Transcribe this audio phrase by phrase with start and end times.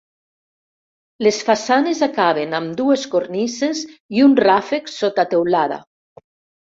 [1.25, 3.81] Les façanes acaben amb dues cornises
[4.17, 5.79] i un ràfec sota teulada.